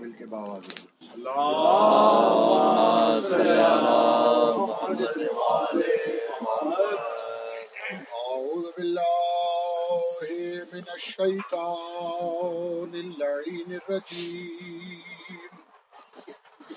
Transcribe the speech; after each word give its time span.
مل 0.00 0.12
کے 0.18 0.26
باواز 0.32 0.64
أعوذ 8.18 8.66
بالله 8.76 10.18
من 10.72 10.86
الشيطان 10.94 12.92
اللعين 13.04 13.70
الرجيم. 13.80 15.50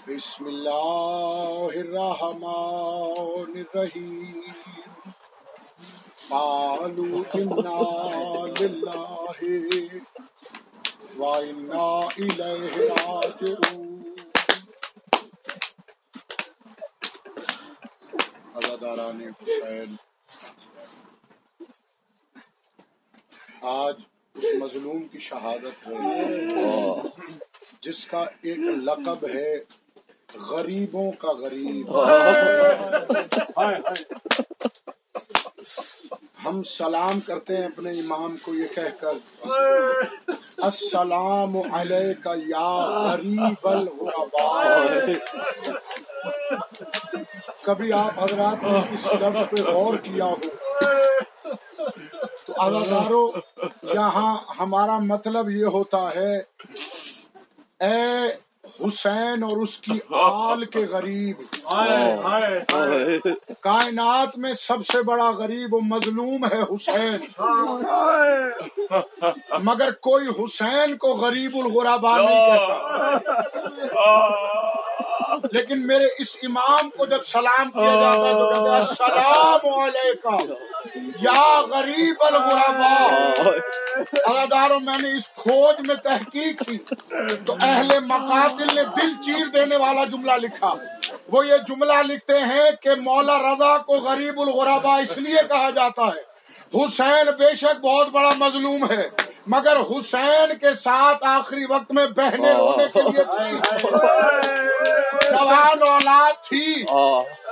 بسم 0.07 0.43
الله 0.53 1.69
الرحمن 1.85 3.51
الرحيم. 3.65 4.37
قالوا 6.31 7.17
إنا 7.35 7.81
لله 8.59 9.39
وإنا 11.17 12.07
إليه 12.17 12.75
راجعون. 12.87 14.01
عزاداران 18.55 19.21
حسین 19.21 19.95
آج 23.61 23.95
اس 24.35 24.45
مظلوم 24.59 25.07
کی 25.07 25.19
شہادت 25.19 25.87
ہے۔ 25.87 26.47
جس 27.81 28.05
کا 28.05 28.19
ایک 28.19 28.57
لقب 28.57 29.25
ہے 29.33 29.55
غریبوں 30.33 31.11
کا 31.11 31.31
غریب۔ 31.31 31.89
ہم 36.51 36.63
سلام 36.63 37.19
کرتے 37.19 37.57
ہیں 37.57 37.65
اپنے 37.65 37.91
امام 37.91 38.35
کو 38.41 38.53
یہ 38.55 38.67
کہہ 38.67 38.95
کر۔ 38.99 39.43
السلام 40.57 41.57
علیک 41.73 42.27
یا 42.47 42.69
غریب 42.87 43.67
الغرباء۔ 43.67 44.65
کبھی 47.63 47.93
آپ 47.93 48.23
حضرات 48.23 48.63
نے 48.63 48.79
اس 48.93 49.05
لفظ 49.05 49.49
پہ 49.49 49.61
غور 49.61 49.97
کیا 49.97 50.25
ہو؟ 50.25 50.35
تو 52.45 52.53
اداکاروں 52.57 53.31
یہاں 53.83 54.37
ہمارا 54.59 54.97
مطلب 54.97 55.49
یہ 55.49 55.65
ہوتا 55.65 56.09
ہے 56.15 56.37
اے 57.79 58.27
حسین 58.65 59.43
اور 59.43 59.57
اس 59.57 59.77
کی 59.77 59.99
آل 60.13 60.65
کے 60.65 60.79
غریب۔ 60.79 61.37
کائنات 63.61 64.37
میں 64.37 64.53
سب 64.53 64.87
سے 64.91 65.01
بڑا 65.01 65.31
غریب 65.31 65.73
و 65.73 65.79
مظلوم 65.79 66.45
ہے 66.45 66.61
حسین۔ 66.61 67.19
مگر 69.63 69.91
کوئی 69.91 70.27
حسین 70.27 70.97
کو 70.97 71.07
غریب 71.07 71.51
الغربا 71.55 72.17
نہیں 72.17 72.49
کہتا۔ 72.49 72.97
لیکن 75.51 75.87
میرے 75.87 76.05
اس 76.19 76.37
امام 76.43 76.89
کو 76.89 77.05
جب 77.05 77.19
سلام 77.27 77.71
کیا 77.71 77.93
جاتا 78.01 78.27
ہے 78.27 78.33
تو 78.33 78.71
السلام 78.71 79.79
علیکم۔ 79.79 80.53
یا 81.21 81.61
غریب 81.61 82.15
الغربا. 82.19 82.93
اداداروں 84.25 84.79
میں 84.79 84.97
نے 85.01 85.17
اس 85.17 85.29
کھوج 85.35 85.87
میں 85.87 85.95
تحقیق 85.95 86.63
کی 86.67 86.77
تو 87.45 87.55
اہل 87.61 87.99
مقاتل 88.05 88.75
نے 88.75 88.83
دل 88.83 89.13
چیر 89.25 89.45
دینے 89.45 89.75
والا 89.75 90.03
جملہ 90.03 90.31
لکھا۔ 90.31 90.73
وہ 91.31 91.47
یہ 91.47 91.57
جملہ 91.67 92.01
لکھتے 92.05 92.37
ہیں 92.37 92.71
کہ 92.81 92.89
مولا 92.95 93.37
رضا 93.37 93.77
کو 93.77 93.93
غریب 93.93 94.39
الغربا 94.39 94.97
اس 94.97 95.17
لیے 95.17 95.41
کہا 95.49 95.69
جاتا 95.69 96.07
ہے۔ 96.07 96.31
حسین 96.73 97.29
بے 97.39 97.55
شک 97.55 97.79
بہت 97.81 98.09
بڑا 98.09 98.31
مظلوم 98.37 98.91
ہے۔ 98.91 99.30
مگر 99.47 99.77
حسین 99.89 100.57
کے 100.57 100.73
ساتھ 100.83 101.23
آخری 101.25 101.65
وقت 101.69 101.91
میں 101.91 102.05
بہنیں 102.07 102.53
رونے 102.53 102.85
کے 102.93 103.01
لیے 103.01 103.23
تھی 103.23 103.77
سوال 105.29 105.81
اولاد 105.87 106.33
تھی۔ 106.47 106.83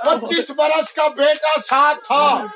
پچیس 0.04 0.50
برس 0.50 0.92
کا 0.92 1.08
بیٹا 1.08 1.60
ساتھ 1.68 1.98
تھا۔ 2.06 2.46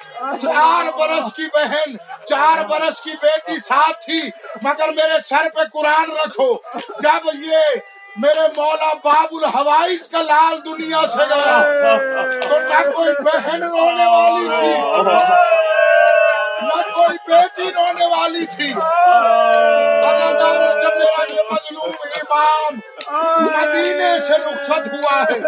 چار 0.42 0.98
برس 0.98 1.32
کی 1.36 1.46
بہن 1.54 1.96
چار 2.28 2.64
برس 2.68 3.00
کی 3.00 3.10
بیٹی 3.22 3.58
ساتھ 3.58 4.04
تھی۔ 4.04 4.20
مگر 4.62 4.88
میرے 4.88 5.18
سر 5.28 5.48
پہ 5.54 5.60
قرآن 5.72 6.10
رکھو۔ 6.10 6.54
جب 7.02 7.28
یہ 7.44 7.80
میرے 8.16 8.46
مولا 8.56 8.92
باب 9.04 9.28
الحوائج 9.32 10.08
کا 10.08 10.22
لال 10.22 10.58
دنیا 10.64 11.00
سے 11.12 11.24
گیا 11.30 11.58
تو 12.48 12.58
نہ 12.60 12.90
کوئی 12.90 13.12
بہن 13.24 13.62
رونے 13.62 14.06
والی 14.06 14.48
تھی۔ 14.56 14.72
نہ 16.62 16.82
کوئی 16.94 17.16
بیٹی 17.26 17.70
رونے 17.70 18.06
والی 18.06 18.46
تھی۔ 18.46 18.68
جب 20.82 20.96
میرا 20.98 21.22
یہ 21.32 21.42
مظلوم 21.50 21.92
امام 22.14 22.78
مدینے 23.10 24.18
سے 24.26 24.32
رخصت 24.32 24.92
ہوا 24.92 25.22
ہے۔ 25.22 25.38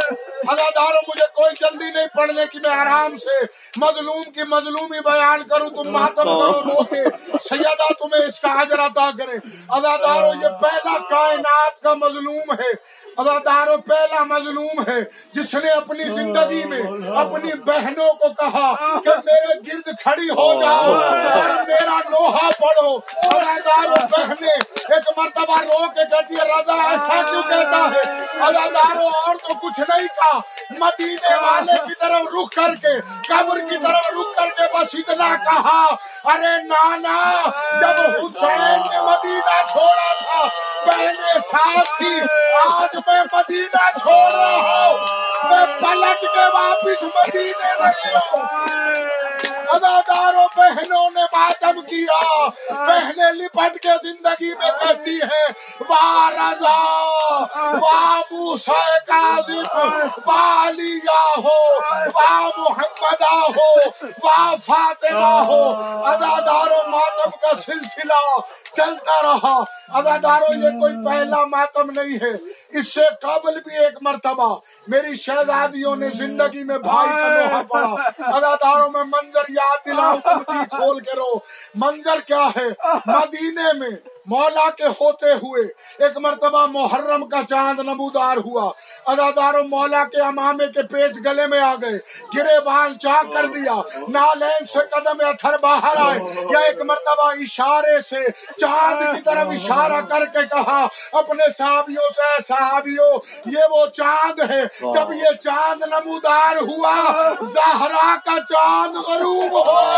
اداداروں 0.49 1.00
مجھے 1.09 1.27
کوئی 1.34 1.55
جلدی 1.61 1.91
نہیں 1.91 2.06
پڑھنے 2.17 2.43
کی 2.53 2.59
میں 2.59 2.71
آرام 2.71 3.17
سے 3.17 3.44
مظلوم 3.77 4.22
کی 4.22 4.43
مظلومی 4.49 5.00
بیان 5.00 5.43
کروں 5.43 5.71
تم 5.71 5.91
ماتم 5.91 6.25
کرو 6.25 6.62
رو 6.62 6.83
کے 6.83 7.03
سیدہ 7.49 7.93
تمہیں 7.93 8.25
اس 8.25 8.41
کا 8.41 8.62
حجر 8.62 8.78
عطا 8.78 9.11
کرے۔ 9.19 9.37
اداداروں 9.69 10.34
یہ 10.43 10.49
پہلا 10.61 10.99
کائنات 11.11 11.81
کا 11.83 11.95
مظلوم 11.95 12.53
ہے۔ 12.53 12.71
اداداروں 13.16 13.77
پہلا 13.77 14.25
مظلوم 14.25 14.81
ہے۔ 14.89 15.00
جس 15.33 15.55
نے 15.55 15.71
اپنی 15.71 16.05
زندگی 16.05 16.65
میں 16.65 16.83
اپنی 17.16 17.53
بہنوں 17.55 18.12
کو 18.12 18.28
کہا 18.28 18.75
کہ 19.05 19.11
میرے 19.25 19.59
گرد 19.66 19.89
کھڑی 20.03 20.31
ہو 20.31 20.62
جاؤ 20.62 20.95
اور 20.95 21.65
میرا 21.66 21.99
لوہا 22.09 22.50
پڑھو۔ 22.59 22.97
اداداروں 23.37 24.09
بہنیں 24.09 24.56
ایک 24.89 25.19
مرتبہ 25.19 25.61
رو 25.62 25.78
کے 25.78 26.05
کہتی 26.11 26.34
ہے 26.34 26.45
رضا 26.45 26.75
ایسا 26.91 27.22
کیوں 27.31 27.43
کہتا 27.49 27.89
ہے 27.95 28.17
اداداروں 28.41 29.11
اور 29.27 29.37
تو 29.37 29.55
کچھ 29.55 29.81
نہیں 29.81 30.09
کہا۔ 30.09 30.41
مدینے 30.71 31.34
والے 31.34 31.73
کی 31.89 31.95
طرف 31.95 32.21
رخ 32.21 32.55
کر 32.55 32.75
کے، 32.75 33.01
قبر 33.29 33.59
کی 33.59 33.77
طرف 33.83 34.11
رخ 34.11 34.37
کر 34.37 34.47
کے 34.57 34.62
بس 34.75 34.95
اتنا 34.95 35.37
کہا۔ 35.45 35.87
ارے 36.25 36.62
نانا، 36.62 37.43
جب 37.81 38.17
حسین 38.17 38.81
نے 38.91 39.01
مدینہ 39.01 39.67
چھوڑا 39.73 40.12
تھا 40.12 40.47
پہلے 40.87 41.39
ساتھ 41.41 41.89
تھی، 41.99 42.21
آج 42.69 42.97
میں 43.07 43.25
مدینہ 43.33 43.91
چھوڑ 43.99 44.33
رہا 44.33 44.87
ہوں۔ 44.87 44.99
میں 45.51 45.67
پلٹ 45.81 46.21
کے 46.21 46.47
واپس 46.55 47.03
مدینے 47.03 47.75
نہیں 47.81 48.17
ہوں 48.17 48.43
اداداروں 49.69 50.47
بہنوں 50.57 51.11
نے 51.11 51.23
ماتم 51.23 51.81
کیا۔ 51.81 52.35
بہنیں 52.71 53.33
لپٹ 53.33 53.79
کے 53.83 53.95
زندگی 54.03 54.53
میں 54.55 54.71
کہتی 54.81 55.17
ہیں 55.23 55.47
واہ 55.89 56.31
رضا 56.31 56.77
واہ 57.83 58.21
موسیٰ 58.31 58.99
کاظم 59.07 59.62
واہ 60.27 60.69
علیہ 60.69 61.19
ہو 61.37 61.59
واہ 62.15 62.49
محمدہ 62.57 63.34
ہو 63.57 63.71
واہ 64.25 64.55
فاطمہ 64.67 65.33
ہو. 65.49 65.62
اداداروں 66.07 66.83
ماتم 66.91 67.31
کا 67.43 67.51
سلسلہ 67.67 68.21
چلتا 68.77 69.21
رہا۔ 69.23 69.55
اداداروں 69.99 70.55
یہ 70.55 70.78
کوئی 70.81 70.95
پہلا 71.07 71.45
ماتم 71.47 71.91
نہیں 71.91 72.17
ہے۔ 72.23 72.33
اس 72.78 72.93
سے 72.95 73.05
قبل 73.23 73.61
بھی 73.61 73.77
ایک 73.84 73.99
مرتبہ 74.03 74.49
میری 74.89 75.15
شہزادیوں 75.17 75.95
نے 75.97 76.09
زندگی 76.15 76.65
میں 76.65 76.78
بھائی 76.78 77.09
کا 77.09 77.28
لوہا 77.28 77.63
پڑا 77.69 78.27
اداداروں 78.37 78.89
میں 78.91 79.05
منظر 79.05 79.51
یاد 79.51 79.87
دلاؤ 79.87 80.17
جی 80.49 80.65
کھول 80.71 81.01
کے 81.01 81.17
رو 81.17 81.39
منظر 81.75 82.21
کیا 82.21 82.35
ہے؟ 82.36 82.69
مدینے 83.06 83.72
میں۔ 83.78 84.16
مولا 84.26 84.70
کے 84.70 84.87
ہوتے 84.87 85.32
ہوئے 85.32 85.62
ایک 86.04 86.16
مرتبہ 86.16 86.66
محرم 86.66 87.28
کا 87.28 87.41
چاند 87.50 87.81
نمودار 87.81 88.37
ہوا۔ 88.37 88.72
اداداروں، 89.06 89.64
مولا 89.64 90.04
کے 90.04 90.20
امامے 90.20 90.66
کے 90.66 90.82
پیچ 90.82 91.16
گلے 91.25 91.47
میں 91.47 91.60
آ 91.60 91.75
گئے۔ 91.75 91.98
گرے 92.36 92.60
بان 92.60 92.98
چاک 92.98 93.34
کر 93.34 93.47
دیا۔ 93.47 93.75
نالین 94.09 94.66
سے 94.66 94.78
قدم 94.91 95.26
اتھر 95.26 95.59
باہر 95.59 95.97
آئے۔ 95.97 96.19
یا 96.50 96.59
ایک 96.59 96.81
مرتبہ 96.81 97.31
اشارے 97.41 98.00
سے 98.00 98.31
چاند 98.60 99.16
کی 99.16 99.22
طرف 99.22 99.47
اشارہ 99.50 100.00
کر 100.00 100.25
کے 100.26 100.47
کہا، 100.50 100.86
اپنے 101.12 101.44
صحابیوں 101.59 102.12
سے، 102.16 102.42
صحابیوں، 102.48 103.18
یہ 103.47 103.65
وہ 103.71 103.86
چاند 103.86 104.51
ہے۔ 104.51 104.62
جب 104.80 105.12
یہ 105.12 105.30
چاند 105.45 105.83
نمودار 105.83 106.56
ہوا، 106.56 106.95
زہرا 107.41 108.16
کا 108.24 108.36
چاند 108.48 108.97
غروب 108.97 109.53
ہو 109.53 109.97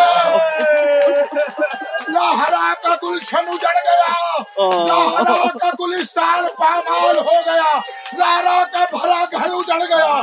زہرا 2.12 2.73
کا 2.88 3.06
گلشن 3.06 3.49
اجڑ 3.49 3.76
گیا۔ 3.87 4.38
زہرا 4.87 5.49
کا 5.61 5.70
گلستان 5.81 6.46
پامال 6.58 7.19
ہو 7.19 7.37
گیا۔ 7.46 7.79
زہرا 8.19 8.62
کا 8.73 8.85
بھرا 8.90 9.25
گھر 9.32 9.49
اجڑ 9.52 9.81
گیا۔ 9.88 10.23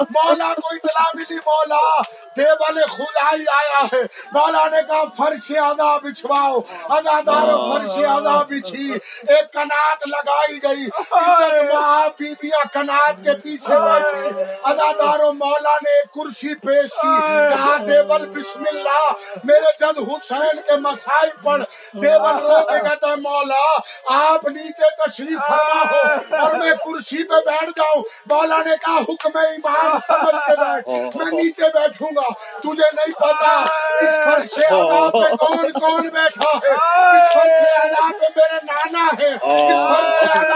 مولا 0.00 0.54
کو 0.54 0.68
اطلاع 0.72 1.10
ملی 1.14 1.34
مولا۔ 1.34 2.02
دیول 2.36 2.82
خدائی 2.86 3.44
آیا 3.56 3.84
ہے۔ 3.92 4.02
مولا 4.32 4.68
نے 4.68 4.82
کہا 4.88 5.04
فرش 5.16 5.50
ادا 5.50 5.96
بچھواؤ 5.96 6.58
ادادار 6.96 7.48
فرش 7.68 8.04
ادا 8.04 8.42
بچھی 8.42 8.92
ایک 9.28 9.52
کنات 9.52 10.08
لگائی 10.08 10.58
گئی۔ 10.62 10.86
ماں 11.12 12.08
بیبیاں 12.18 12.64
کنات 12.74 13.24
کے 13.24 13.32
پیچھے 13.42 13.74
بیٹھی۔ 13.80 14.42
اداداروں 14.64 15.32
مولا 15.32 15.74
نے 15.82 15.90
ایک 15.96 16.12
کرسی 16.14 16.54
پیش 16.54 16.90
کی۔ 16.90 17.14
کہا 17.50 17.76
دیول 17.86 18.26
بسم 18.26 18.62
اللہ 18.66 19.12
میرے 19.44 19.72
جد 19.80 19.98
حسین 20.08 20.35
حسین 20.36 20.60
کے 20.66 20.72
مسائل 20.72 21.30
پر 21.44 21.58
دیول 21.92 22.34
رو 22.34 22.64
کے 22.64 22.88
کہتا 22.88 23.08
ہے، 23.08 23.16
مولا، 23.16 23.76
آپ 24.08 24.48
نیچے 24.48 24.96
تشریف 24.96 25.38
فرما 25.48 25.82
ہو 25.90 26.36
اور 26.36 26.54
میں 26.54 26.72
کرسی 26.72 27.28
پہ 27.28 27.34
بیٹھ 27.46 27.70
جاؤں۔ 27.76 28.02
مولا 28.26 28.58
نے 28.58 28.74
کہا، 28.82 28.98
حکم 28.98 29.38
امام 29.38 29.98
سمجھ 30.06 30.46
کے 30.46 30.60
بیٹھ۔ 30.60 30.88
میں 31.16 31.42
نیچے 31.42 31.62
بیٹھوں 31.62 32.10
گا، 32.16 32.32
تجھے 32.58 32.90
نہیں 32.92 33.14
پتا 33.14 33.64
اس 34.00 34.24
فرش 34.24 34.64
عذاب 34.64 35.12
پہ 35.12 35.36
کون 35.36 35.72
کون 35.72 36.08
بیٹھا 36.08 36.50
ہے۔ 36.50 36.70
اس 36.70 37.32
فرش 37.32 37.84
عذاب 37.84 38.12
پہ 38.20 38.26
میرے 38.36 38.58
نانا 38.62 39.08
ہے۔ 39.18 39.34
اس 39.34 39.96
فرش 39.96 40.36
عذاب 40.36 40.55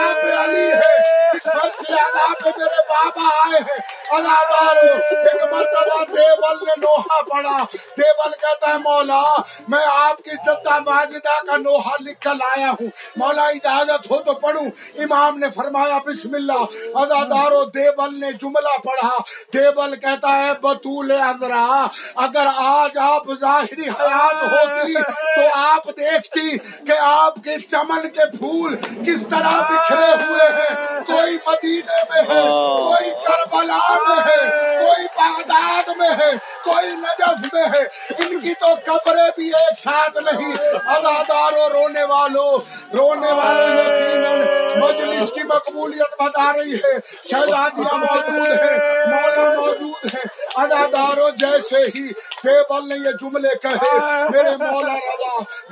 اس 1.92 1.98
فرش 1.98 2.14
عذاب 2.14 2.44
پہ 2.44 2.50
میرے 2.58 2.80
بابا 2.88 3.28
آئے 3.46 3.60
ہیں۔ 3.60 4.10
ادادارو 4.10 4.92
ایک 5.10 5.52
مرتبہ 5.52 6.04
دیول 6.04 6.56
نے 6.62 6.72
نوحہ 6.76 7.22
پڑا 7.22 7.64
دیول 7.74 8.30
کہتا 8.30 8.68
ہے، 8.68 8.78
مولا، 8.78 9.22
میں 9.68 9.86
آپ 9.86 10.16
کی 10.16 10.30
جدہ 10.30 10.78
ماجدہ 10.78 11.46
کا 11.46 11.56
نوحہ 11.56 11.92
لکھ 12.00 12.20
کر 12.20 12.34
لایا 12.34 12.70
ہوں۔ 12.70 12.88
مولا، 13.16 13.42
اجازت 13.42 14.10
ہو 14.10 14.16
تو 14.18 14.34
پڑھوں۔ 14.34 14.66
امام 14.94 15.38
نے 15.38 15.50
فرمایا، 15.50 15.98
بسم 15.98 16.34
اللہ۔ 16.34 16.62
ادادارو 16.94 17.64
دیول 17.64 18.20
نے 18.20 18.32
جملہ 18.32 18.78
پڑھا۔ 18.78 19.18
دیول 19.54 19.96
کہتا 19.96 20.38
ہے، 20.38 20.52
بطول 20.60 21.12
ازرا 21.12 21.86
اگر 22.16 22.46
آج 22.56 22.98
آپ 22.98 23.22
ظاہری 23.40 23.88
حیات 23.88 24.52
ہوتی 24.52 24.94
تو 25.34 25.40
آپ 25.54 25.86
دیکھتی 25.86 26.58
کہ 26.58 26.98
آپ 27.00 27.34
کے 27.34 27.58
چمن 27.58 28.08
کے 28.08 28.36
پھول 28.38 28.76
کس 28.76 29.28
طرح 29.28 29.58
بکھرے 29.60 30.24
ہوئے 30.24 30.48
ہیں۔ 30.48 31.00
کوئی 31.06 31.38
مدینہ 31.46 31.79
مدینے 31.82 32.02
میں 32.10 32.36
ہے 32.36 32.42
کوئی 32.48 33.10
کربلا 33.10 33.78
میں 34.08 34.20
ہے 34.20 34.48
کوئی 34.84 35.06
بغداد 35.16 35.88
میں 35.96 36.10
ہے 36.10 36.30
کوئی 36.64 36.86
نجف 36.86 37.54
میں 37.54 37.64
ہے۔ 37.64 37.82
ان 38.18 38.40
کی 38.40 38.54
تو 38.54 38.66
قبریں 38.86 39.28
بھی 39.36 39.46
ایک 39.48 39.78
ساتھ 39.78 40.16
نہیں۔ 40.16 40.52
اداداروں 40.86 41.68
رونے 41.68 42.02
والوں 42.02 42.58
رونے 42.96 43.32
والوں 43.32 43.68
یقیناً 43.74 44.40
مجلس 44.80 45.32
کی 45.34 45.40
مقبولیت 45.44 46.22
بتا 46.22 46.52
رہی 46.52 46.74
ہے۔ 46.74 46.98
شہزادیاں 47.30 47.96
موجود 47.96 48.48
ہیں 48.60 48.78
مولا 49.06 49.54
موجود 49.60 50.14
ہیں۔ 50.14 50.24
اداداروں 50.54 51.30
جیسے 51.30 51.76
ہی 51.76 52.08
دیبل 52.44 52.88
نے 52.88 52.94
یہ 52.94 53.10
جملے 53.20 53.48
کہے 53.62 53.96
میرے 54.30 54.50
مولا 54.50 54.94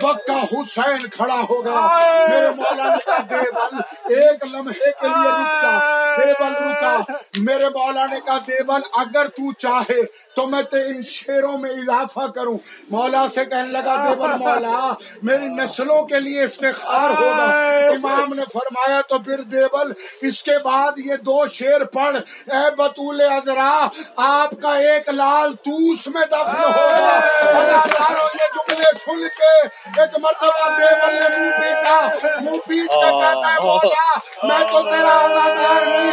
وقت 0.03 0.31
حسین 0.31 1.09
کھڑا 1.09 1.41
ہوگا۔ 1.51 1.81
میرے 2.29 2.51
مولا 2.51 2.85
نے 2.85 2.97
کہا 3.05 3.19
دیبل 3.31 3.77
ایک 4.15 4.45
لمحے 4.47 4.91
کے 5.01 5.09
لیے 5.09 5.31
رک 5.31 5.63
جا 5.63 5.79
دیبل 6.19 6.53
رکا۔ 6.55 6.97
میرے 7.37 7.69
مولا 7.69 8.07
نے 8.07 8.21
کہا 8.27 8.39
دیبل 8.39 8.81
اگر 8.93 9.29
تو 9.29 9.53
چاہے 9.53 10.03
تو 10.37 10.47
میں 10.47 10.63
تے 10.63 10.83
ان 10.87 11.03
شیروں 11.03 11.59
میں 11.59 11.71
اضافہ 11.71 12.27
کروں۔ 12.35 12.59
مولا 12.91 13.27
سے 13.35 13.45
کہنے 13.45 13.71
لگا 13.73 13.97
دیبل 14.09 14.37
مولا 14.39 14.93
میری 15.23 15.47
نسلوں 15.47 16.03
کے 16.03 16.21
لیے 16.21 16.45
افتخار 16.45 17.11
ہوگا۔ 17.11 17.68
امام 17.93 18.33
نے 18.35 18.43
فرمایا 18.53 19.01
تو 19.09 19.19
پھر 19.19 19.43
دیبل 19.53 19.93
اس 20.29 20.43
کے 20.43 20.59
بعد 20.65 20.99
یہ 21.05 21.17
دو 21.27 21.47
شیر 21.53 21.85
پڑھ۔ 21.85 22.17
اے 22.53 22.71
بطول 22.79 23.21
ازرا 23.21 23.87
آپ 24.17 24.51
کا 24.63 24.75
ایک 24.89 25.09
لال 25.09 25.55
توس 25.65 26.07
میں 26.15 26.27
دفن 26.31 26.63
ہوگا۔ 26.65 27.13
اداکاروں 27.59 28.29
یہ 28.35 28.49
جملے 28.57 28.91
سن 29.05 29.27
کے 29.39 29.55
ایک 30.01 30.17
مرتبہ 30.23 30.69
دیبل 30.79 31.15
نے 31.15 31.29
منہ 31.39 31.51
پیٹا۔ 31.61 31.99
منہ 32.41 32.59
پیٹ 32.67 32.91
کے 32.91 33.11
کہتا 33.11 33.53
ہے 33.53 33.59
مولا 33.63 34.09
میں 34.43 34.63
تو 34.73 34.83
تیرا 34.91 35.17
اداکار 35.19 35.87
نہیں 35.87 36.08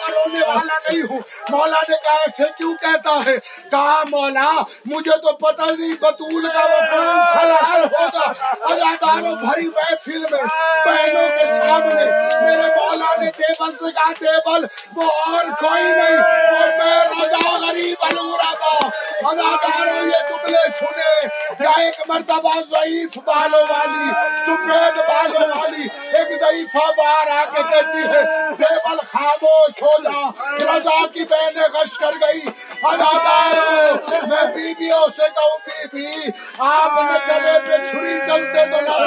کا 0.00 0.12
رونے 0.12 0.40
والا 0.46 0.78
نہیں 0.88 1.02
ہوں۔ 1.10 1.20
مولا 1.48 1.80
نے 1.88 1.94
کہا، 2.02 2.16
ایسے 2.16 2.42
کیوں 2.58 2.74
کہتا 2.74 3.18
ہے؟ 3.26 3.36
کہا، 3.70 4.02
مولا، 4.10 4.50
مجھے 4.84 5.16
تو 5.16 5.32
پتہ 5.32 5.62
نہیں، 5.62 5.94
بطول 5.94 6.48
کا 6.52 6.64
وہ 6.64 6.80
کون 6.90 7.20
سلال 7.32 7.84
ہوگا 7.84 8.32
اداکاروں 8.72 9.34
بھری 9.34 9.68
محفل 9.68 10.18
میں 10.18 10.42
بہنوں 10.86 11.28
کے 11.38 11.46
سامنے۔ 11.46 12.04
میرے 12.40 12.68
مولا 12.76 13.14
نے 13.18 13.30
دیبل 13.38 13.72
سے 13.72 13.92
کہا 13.92 14.12
دیبل 14.20 14.66
وہ 14.96 15.10
اور 15.26 15.44
کوئی 15.60 15.82
نہیں، 15.82 16.18
وہ 16.52 16.66
میں 16.78 17.09
یا 21.60 21.70
ایک 21.80 22.00
مرتبہ 22.08 22.54
ضعیف 22.70 23.18
بالوں 23.26 23.62
والی، 23.70 24.10
سفید 24.46 24.98
بالوں 25.08 25.48
والی، 25.50 25.86
ایک 26.18 26.38
ضعیفہ 26.40 26.84
باہر 26.96 27.30
آ 27.30 27.44
کے 27.54 27.62
کہتی 27.70 28.02
ہے 28.08 28.22
دیبل 28.58 28.98
خاموش 29.12 29.82
ہو 29.82 29.94
جا، 30.02 30.20
رضا 30.64 30.98
کی 31.14 31.24
بہنیں 31.30 31.68
غش 31.74 31.98
کر 31.98 32.14
گئی۔ 32.22 32.40
اداکاروں 32.84 34.26
میں 34.28 34.44
بیویوں 34.54 35.06
سے 35.16 35.28
کہوں 35.34 35.58
بی 35.66 35.86
بی 35.92 36.30
آپ 36.58 36.92
میں 37.02 37.18
گلے 37.28 37.58
پہ 37.66 37.76
چھری 37.90 38.18
چلتے 38.26 38.64
تو 38.70 38.80
نہ 38.84 38.98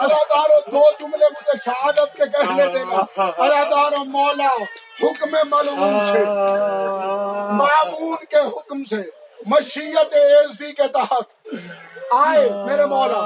اداکاروں 0.00 0.60
دو 0.72 0.82
جملے 1.00 1.26
مجھے 1.32 1.56
شہادت 1.64 2.16
کے 2.16 2.26
کہنے 2.32 2.66
دینا 2.74 3.00
اداکاروں 3.22 4.04
مولا 4.04 4.48
حکم 5.02 5.48
معلوم 5.50 5.98
سے۔ 6.12 6.24
معمون 7.52 8.16
کے 8.16 8.36
حکم 8.36 8.84
سے 8.84 9.02
مشیت 9.46 10.12
ایزدی 10.12 10.72
کے 10.72 10.88
تحت۔ 10.88 11.48
آئے 12.10 12.50
میرے 12.66 12.84
مولا 12.86 13.20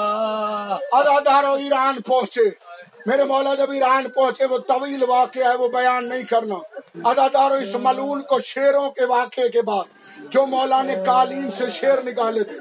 ادادارو 0.93 1.53
ایران 1.53 2.03
پہنچے۔ 2.03 2.51
میرے 3.07 3.25
مولا 3.25 3.55
جب 3.55 3.71
ایران 3.71 4.09
پہنچے 4.09 4.45
وہ 4.45 4.59
طویل 4.59 5.03
واقعہ 5.09 5.51
ہے 5.51 5.57
وہ 5.57 5.69
بیان 5.69 6.09
نہیں 6.09 6.23
کرنا۔ 6.23 6.55
ادادارو 7.05 7.55
اس 7.55 7.75
ملون 7.75 8.23
کو 8.23 8.41
شیروں 8.41 8.91
کے 8.91 9.05
واقعے 9.05 9.49
کے 9.49 9.63
بعد 9.63 9.85
جو 10.19 10.47
مولا 10.47 10.83
نے 10.83 10.97
قالین 11.07 11.51
سے 11.53 11.71
شیر 11.71 12.03
نکالے 12.05 12.45
تھے 12.45 12.57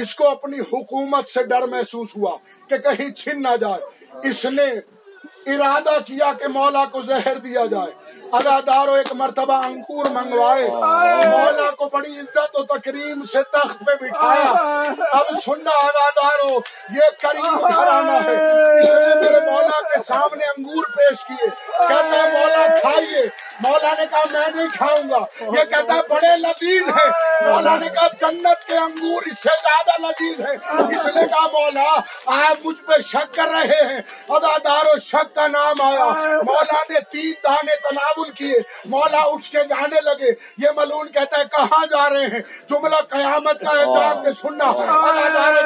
اس 0.00 0.14
کو 0.14 0.28
اپنی 0.30 0.60
حکومت 0.60 1.28
سے 1.28 1.42
ڈر 1.42 1.62
محسوس 1.62 2.08
ہوا 2.16 2.36
کہ 2.68 2.76
کہیں 2.76 3.10
چھن 3.10 3.42
نہ 3.42 3.56
جائے۔ 3.56 3.80
اس 4.28 4.44
نے 4.44 4.66
ارادہ 5.46 5.98
کیا 6.06 6.32
کہ 6.38 6.48
مولا 6.48 6.84
کو 6.84 7.02
زہر 7.02 7.38
دیا 7.38 7.66
جائے۔ 7.66 8.07
ادادارو 8.32 8.92
ایک 8.92 9.12
مرتبہ 9.12 9.54
انکور 9.64 10.06
منگوائے۔ 10.06 10.68
مولا 11.28 11.70
کو 11.70 11.88
بڑی 11.92 12.20
عزت 12.20 12.56
و 12.56 12.62
تکریم 12.62 13.24
سے 13.24 13.42
تخت 13.42 13.78
پہ 13.86 13.94
بٹھایا۔ 14.00 14.50
اب 15.12 15.26
سننا 15.44 15.70
ادادارو 15.70 16.50
یہ 16.90 17.08
کریم 17.22 17.56
گھرانہ 17.68 18.10
ہے۔ 18.10 18.36
اس 18.80 18.88
نے 18.88 19.14
میرے 19.22 19.40
مولا 19.50 19.80
کے 19.82 20.02
سامنے 20.08 20.44
انگور 20.44 20.84
پیش 20.96 21.24
کیے۔ 21.24 21.46
کہتا 21.88 22.22
ہے 22.22 22.32
مولا 22.32 22.66
کھائیے۔ 22.80 23.26
مولا 23.60 23.92
نے 23.98 24.06
کہا 24.10 24.24
میں 24.30 24.46
نہیں 24.54 24.66
کھاؤں 24.74 25.10
گا۔ 25.10 25.18
یہ 25.40 25.64
کہتا 25.64 25.94
ہے 25.94 26.00
بڑے 26.10 26.36
لذیذ 26.36 26.88
ہے۔ 26.88 27.08
مولا 27.48 27.76
نے 27.76 27.88
کہا 27.88 28.06
جنت 28.20 28.66
کے 28.66 28.76
انگور 28.76 29.22
اس 29.26 29.42
سے 29.42 29.48
زیادہ 29.62 30.06
لذیذ 30.06 30.40
ہے 30.40 30.54
اس 30.96 31.06
نے 31.06 31.26
کہا 31.26 31.46
مولا 31.46 32.00
آپ 32.26 32.66
مجھ 32.66 32.82
پہ 32.86 33.00
شک 33.00 33.34
کر 33.34 33.48
رہے 33.48 33.84
ہیں۔ 33.88 34.00
ادادارو 34.28 34.96
شک 34.98 35.34
کا 35.34 35.46
نام 35.48 35.82
آیا۔ 35.82 36.04
مولا 36.42 36.82
نے 36.90 37.00
تین 37.00 37.32
دانے 37.44 37.72
تناول 38.18 38.30
کیے 38.30 38.54
مولا 38.84 39.20
اٹھ 39.20 39.50
کے 39.50 39.58
جانے 39.68 40.00
لگے 40.00 40.30
یہ 40.58 40.68
ملون 40.76 41.08
کہتا 41.08 41.40
ہے 41.40 41.44
کہاں 41.44 41.86
جا 41.86 42.10
رہے 42.10 42.26
ہیں؟ 42.26 42.40
جملہ 42.70 42.96
قیامت 43.08 43.60
کا 43.60 43.70
ہے 43.70 43.84
جان 43.84 44.24
کے 44.24 44.32
سننا۔ 44.32 44.72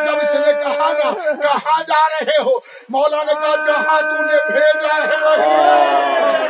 جب 0.04 0.16
اس 0.22 0.34
نے 0.34 0.52
کہا 0.52 0.92
نا 0.92 1.10
کہاں 1.42 1.82
جا 1.82 2.08
رہے 2.08 2.42
ہو؟ 2.42 2.58
مولا 2.88 3.22
نے 3.24 3.32
کہا 3.34 3.56
جہاں 3.66 4.00
تو 4.00 4.22
نے 4.22 4.52
بھیجا 4.52 4.96
ہے 4.96 5.16
وہی۔ 5.24 6.48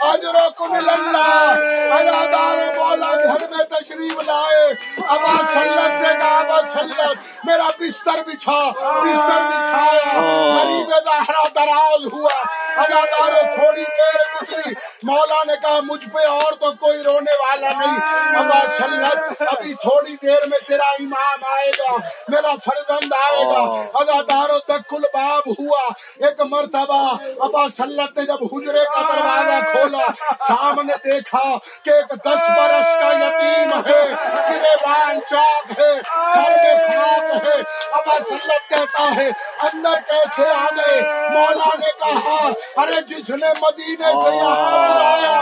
اجرکم 0.00 0.72
اللہ۔ 0.72 1.54
ادادار 1.94 2.56
مولا 2.76 3.14
گھر 3.14 3.46
میں 3.50 3.64
تشریف 3.64 4.18
لائے۔ 4.26 4.72
ابا 5.08 5.36
سلت 5.54 5.98
سے 6.00 6.12
کہا 6.18 6.38
ابا 6.38 6.60
سلت 6.72 7.44
میرا 7.44 7.68
بستر 7.80 8.22
بچھا 8.26 8.70
بستر 8.70 9.46
بچھایا۔ 9.48 10.20
غریب 10.56 10.90
زہرا 11.04 11.48
دراز 11.54 12.12
ہوا۔ 12.12 12.40
ادادار 12.76 13.56
تھوڑی 13.56 13.84
دیر 13.98 14.20
گزری۔ 14.34 14.74
مولا 15.02 15.42
نے 15.46 15.52
کہا، 15.62 15.80
مجھ 15.82 16.08
پہ 16.08 16.26
اور 16.26 16.52
تو 16.52 16.72
کوئی 16.72 17.02
رونے 17.02 17.34
والا 17.40 17.68
نہیں۔ 17.78 18.36
ابا 18.36 18.60
سلت 18.78 19.42
ابھی 19.42 19.74
تھوڑی 19.74 20.16
دیر 20.22 20.46
میں 20.46 20.58
تیرا 20.68 20.88
امام 21.00 21.44
آئے 21.56 21.70
گا، 21.78 21.96
میرا 22.28 22.54
فرزند 22.64 23.12
آئے 23.12 23.44
گا۔ 23.44 23.62
ادادارو 23.94 24.58
تک 24.58 24.94
باب 25.14 25.48
ہوا۔ 25.58 25.82
ایک 26.26 26.40
مرتبہ 26.40 27.16
ابا 27.40 27.66
سلت 27.76 28.18
نے 28.18 28.24
جب 28.26 28.44
حجرے 28.52 28.84
کا 28.84 29.00
دروازہ 29.00 29.64
کھولا، 29.72 30.34
سامنے 30.48 30.94
دیکھا 31.04 31.44
کہ 31.84 31.90
ایک 31.90 32.10
دس 32.10 32.42
برس 32.56 32.88
کا 33.00 33.10
یتیم 33.20 33.72
ہے، 33.86 34.02
گریبان 34.50 35.18
چاک 35.30 35.80
ہے، 35.80 35.92
سر 36.34 36.50
میں 36.50 36.76
خاک 36.88 37.46
ہے۔ 37.46 37.62
ابا 37.92 38.18
سلت 38.28 38.68
کہتا 38.68 39.08
ہے، 39.16 39.28
اندر 39.62 40.00
کیسے 40.08 40.50
آ 40.50 40.66
گئے؟ 40.76 41.00
مولا 41.30 41.74
نے 41.78 41.92
کہا 42.00 42.48
ارے 42.78 43.00
جس 43.08 43.30
نے 43.32 43.52
مدینے 43.60 44.10
سے 44.14 44.34
یہاں 44.36 44.56
بلایا 44.68 45.38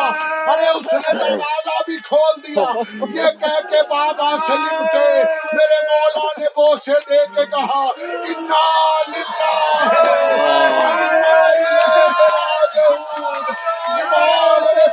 ارے 0.52 0.68
اس 0.68 0.92
نے 0.92 1.12
دروازہ 1.14 1.76
بھی 1.86 1.96
کھول 2.04 2.40
دیا۔ 2.46 2.64
یہ 3.14 3.30
کہہ 3.40 3.60
کے 3.70 3.82
بابا 3.88 4.30
سے 4.46 4.56
لپٹے 4.56 5.06
میرے 5.52 5.80
مولا 5.88 6.26
نے 6.38 6.46
بوسے 6.56 6.98
دے 7.10 7.24
کے 7.34 7.44
کہا 7.46 7.82
انا 8.26 8.64
للہ 9.08 10.58